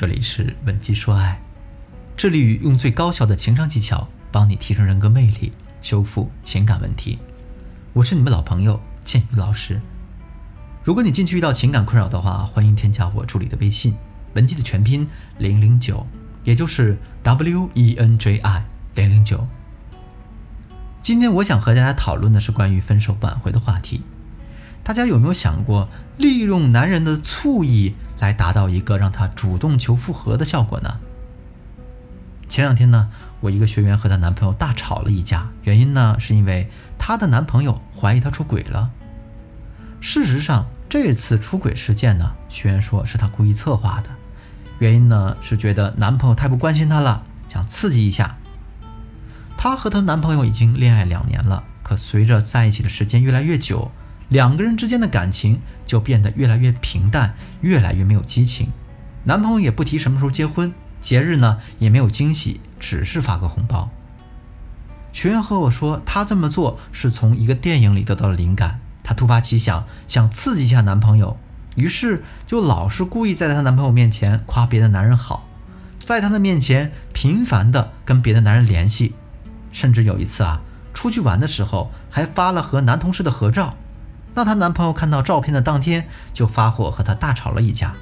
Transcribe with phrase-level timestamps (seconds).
[0.00, 1.40] 这里是文姬说爱，
[2.16, 5.50] 致力于用最高效的情商技巧帮你提升人格魅力，
[5.82, 7.18] 修复情感问题。
[7.94, 9.80] 我是你们老朋友建宇老师。
[10.84, 13.92] 如果你近期遇到情感困扰的话，欢迎添加我助理的微信
[14.34, 15.04] 文姬的全拼
[15.36, 16.06] 零零九，
[16.44, 19.48] 也就是 W E N J I 零零九。
[21.02, 24.02] 今天我想和大家讨论的是关于分手挽回的话题。
[24.84, 25.88] 大家有没有想过，
[26.18, 30.98] 利用男人的醋意来达到一个让他主动求复合的效果呢？
[32.48, 33.10] 前两天呢，
[33.40, 38.90] 我一个学员和她男朋友大吵了一架，原因呢是因为她的男朋友怀疑她出轨了。
[40.00, 44.08] 事实上，这次出轨事件呢，学员说是她故意策划的，
[44.78, 48.34] 原因呢是觉得男朋友太不关心她了，想刺激一下。
[49.58, 53.90] 她和她男朋友已经恋爱两年了，可随着在一起的时间越来越久。
[54.28, 58.68] 两个人之间的感情就变得越来越平淡，越来越没有激情。
[59.24, 63.90] 男朋友也不提什么时候结婚，节日呢也没有惊喜，只是发个红包。
[65.12, 71.36] 学员和我说，她这么做是从一个电影里得到了灵感，她突发奇想，想刺激一下男朋友，
[71.74, 75.48] 于是就老是故意在她男朋友面前夸别的男人好，
[76.04, 79.14] 在他的面前频繁的跟别的男人联系，
[79.72, 80.60] 甚至有一次啊，
[80.94, 83.74] 出去玩的时候还发了和男同事的合照。
[84.34, 87.92] 那她男朋友看到照片的当天就发火，和她大吵了一架。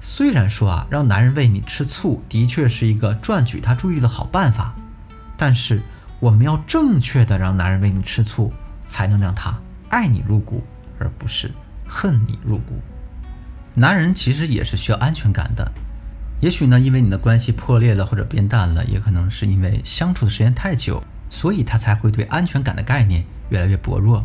[0.00, 4.74] 虽然说啊，让男人为你吃醋的确是一个赚取他注意的好办法，
[5.36, 5.80] 但是
[6.18, 8.52] 我们要正确的让男人为你吃醋，
[8.84, 9.54] 才能让他
[9.90, 10.64] 爱你入骨，
[10.98, 11.52] 而不是
[11.86, 12.80] 恨你入骨。
[13.74, 15.70] 男人其实也是需要安全感的，
[16.40, 24.24] 也许呢，因为你的关系破裂了或者变淡了，也可能是因为相处的时间太久，所以他才会对安全感的概念越来越薄弱。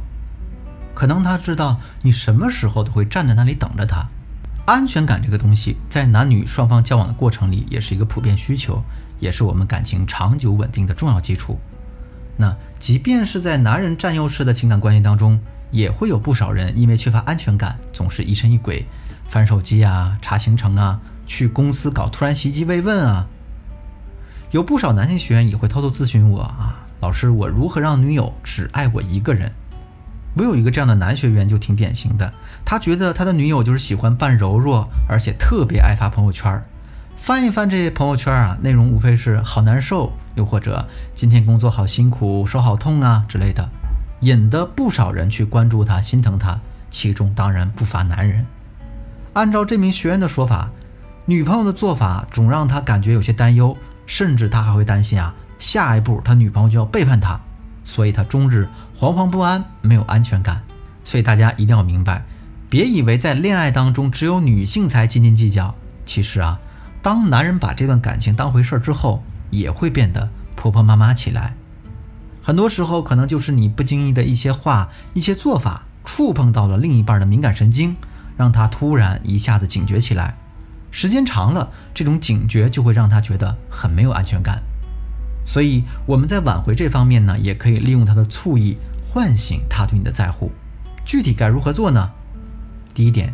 [0.98, 4.04] 可能他知道你什么时候都会站在那里等着他，
[4.66, 8.82] 安全感这个东西在男女双方交往的过程里也是一个普遍需求，
[9.20, 11.60] 也是我们感情长久稳定的重要基础。
[12.36, 18.84] 那即便是在男人占优势的情感关系当中，也会有不少人因为缺乏安全感，总是疑神疑鬼，
[19.30, 23.28] 翻手机啊，查行程啊，去公司搞突然袭击慰问啊。
[24.50, 29.52] 有不少男性学员也会偷偷咨询我啊，老师，我如何让女友只爱我一个人？
[30.38, 32.32] 我有一个这样的男学员就挺典型的，
[32.64, 36.62] 他觉得他的女友就是喜欢扮柔弱，而且特别爱发朋友圈
[37.16, 43.68] 翻一翻这些朋友圈啊，内容无非是好难受，又或者今天工作好辛苦，手好痛啊之类的，
[44.22, 46.58] 引得不少人去关注他，心疼他。
[46.90, 48.46] 其中当然不乏男人。
[49.34, 50.70] 按照这名学员的说法，
[51.26, 57.38] 女朋友的做法总让他感觉有些担忧，甚至他还会担心啊，下一步他女朋友就要背叛他。
[57.88, 58.68] 所以他终日
[59.00, 60.62] 惶惶不安，没有安全感。
[61.06, 62.22] 所以大家一定要明白，
[62.70, 65.74] 别以为在恋爱当中只有女性才斤斤计较。
[66.06, 66.60] 其实啊，
[67.02, 71.54] 当男人把这段感情当回事儿之后，也会变得婆婆妈妈起来。
[72.44, 77.96] 很多时候，可能就是你不经意的一些话、一些做法，触碰到了另一半的敏感神经，
[78.36, 80.36] 让他突然一下子警觉起来。
[80.92, 84.62] 时间长了，这种警觉就会让他觉得很没有安全感。
[85.48, 88.76] 所以我们在挽回这方面呢，也可以利用他的醋意
[89.10, 90.52] 唤醒他对你的在乎。
[91.06, 92.12] 具体该如何做呢？
[92.94, 93.34] 第一点，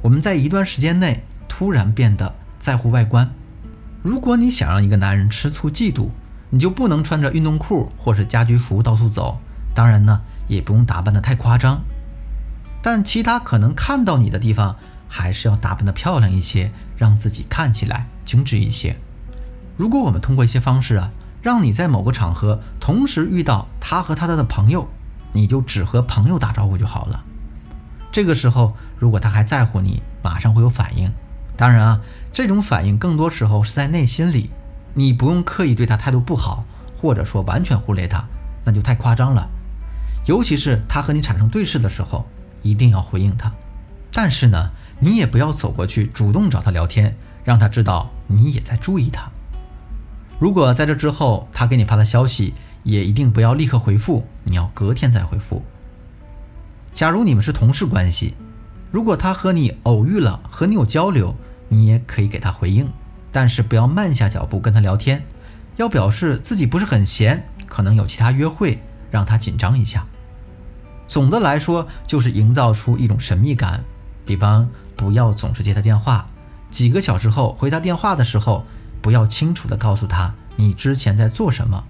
[0.00, 3.28] 我们在一段时间内突然变得在乎外观。
[4.04, 6.10] 如果你想让一个男人吃醋嫉妒，
[6.50, 9.40] 你就不能穿着运动裤或是家居服到处走。
[9.74, 11.80] 当然呢，也不用打扮得太夸张，
[12.80, 14.76] 但其他可能看到你的地方，
[15.08, 18.96] 还是要打扮得漂亮一些，让自己看起来精致一些。
[19.76, 21.10] 如果我们通过一些方式啊。
[21.48, 24.86] 让你在某个场合同时遇到他和他的朋友，
[25.32, 27.24] 你就只和朋友打招呼就好了。
[28.12, 31.10] 这个时候，如果他还在乎你，马上会有反应。
[31.56, 32.00] 当然啊，
[32.34, 34.50] 这种反应更多时候是在内心里，
[34.92, 36.66] 你不用刻意对他态度不好，
[37.00, 38.22] 或者说完全忽略他，
[38.62, 39.48] 那就太夸张了。
[40.26, 42.26] 尤其是他和你产生对视的时候，
[42.60, 43.50] 一定要回应他。
[44.12, 44.70] 但是呢，
[45.00, 49.30] 你也不要走过去主动找他聊天，让他知道你也在注意他。
[50.38, 52.54] 如果在这之后他给你发的消息，
[52.84, 55.62] 也一定不要立刻回复，你要隔天再回复。
[56.94, 58.34] 假如你们是同事关系，
[58.92, 61.34] 如果他和你偶遇了，和你有交流，
[61.68, 62.88] 你也可以给他回应，
[63.32, 65.24] 但是不要慢下脚步跟他聊天，
[65.76, 68.78] 要表示自己不是很闲，可能有其他约会，
[69.10, 70.06] 让他紧张一下。
[71.08, 73.82] 总的来说，就是营造出一种神秘感，
[74.24, 76.28] 比方不要总是接他电话，
[76.70, 78.64] 几个小时后回他电话的时候。
[79.00, 81.84] 不要清楚的告诉他你之前在做什么，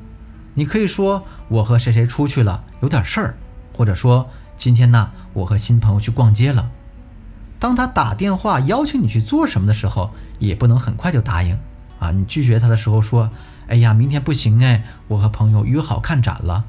[0.54, 3.34] 你可以说我和谁谁出去了，有点事儿，
[3.72, 6.70] 或者说今天呢我和新朋友去逛街了。
[7.58, 11.58] 当他打电话邀请你去做什么的时候，也不能很快就答应
[11.98, 12.10] 啊。
[12.12, 13.30] 你拒绝他的时候说
[13.66, 16.64] ：“哎呀，明天不行哎，我和朋友约好看展了。”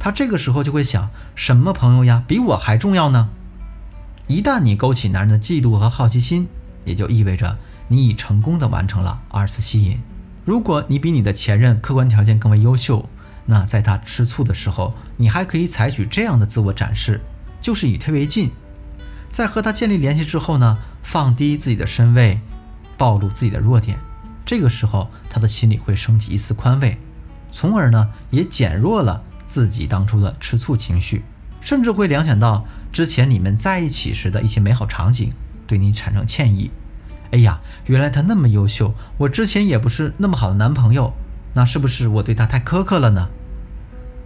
[0.00, 3.28] 他这个时候就会想：什么朋友呀，比我还重要呢？
[4.26, 6.48] 一旦你勾起男人的嫉妒和好奇心，
[6.84, 7.56] 也就意味着
[7.88, 9.98] 你已成功的完成了二次吸引。
[10.44, 13.08] 如果你比你的前任客观条件更为优秀，
[13.46, 17.20] 那在他吃醋的时候，你还可以采取这样的自我展示，
[17.60, 18.50] 就是以退为进。
[19.30, 22.40] 在和他建立联系之后呢，放低自己的身位，
[22.96, 23.98] 暴露自己的弱点，
[24.44, 26.96] 这个时候他的心里会升起一丝宽慰，
[27.52, 31.22] 从而呢也减弱了自己当初的吃醋情绪，
[31.60, 35.32] 甚至会联想到之前你们在一起时的一些美好场景，
[35.66, 36.70] 对你产生歉意。
[37.30, 41.12] 哎呀，原来他那么优秀，我之前也不是那么好的男朋友，
[41.54, 43.28] 那是不是我对他太苛刻了呢？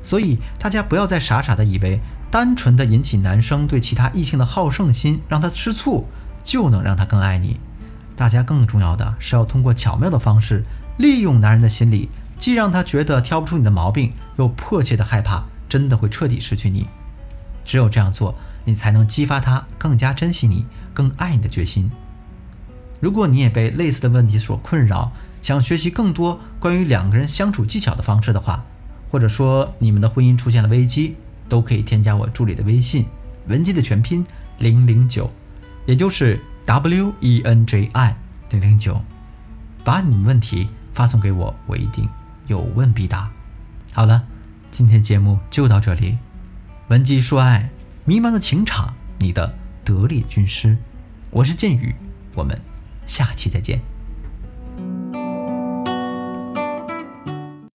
[0.03, 2.01] 所以大家不要再傻傻的以为，
[2.31, 6.07] 单纯的引起男生对其他异性的好胜心，让他吃醋，
[6.45, 7.59] 就能让他更爱你。
[8.15, 10.63] 大家更重要的是要通过巧妙的方式，
[10.99, 12.09] 利用男人的心理，
[12.39, 16.87] 既让他觉得挑不出你的毛病，又迫切的害怕真的会彻底失去你。
[17.65, 18.35] 只有这样做，
[18.65, 21.91] 你才能激发他更加珍惜你、更爱你的决心。
[23.03, 25.11] 如果你也被类似的问题所困扰，
[25.43, 28.65] 想学习更多关于两个人相处技巧的方式的话，
[29.11, 31.17] 或者说你们的婚姻出现了危机，
[31.49, 33.05] 都可以添加我助理的微信，
[33.49, 34.25] 文姬的全拼
[34.59, 35.29] 零零九，
[35.85, 38.15] 也就是 W E N J I
[38.51, 39.03] 零零九，
[39.83, 42.09] 把你们问题发送给我，我一定
[42.47, 43.29] 有问必答。
[43.93, 44.23] 好了，
[44.71, 46.19] 今天节目就到这里，
[46.87, 47.69] 文姬说爱，
[48.05, 49.53] 迷茫的情场，你的
[49.85, 50.77] 得力军师，
[51.31, 51.93] 我是剑宇，
[52.37, 52.57] 我们
[53.13, 53.92] 下期再见。